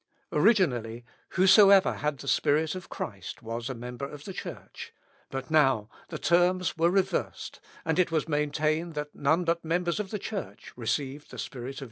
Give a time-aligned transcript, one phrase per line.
[0.31, 4.95] Originally, whosoever had the Spirit of Jesus Christ was a member of the Church,
[5.29, 10.09] but the terms were now reversed, and it was maintained that none but members of
[10.09, 11.79] the Church received the Spirit of Jesus Christ.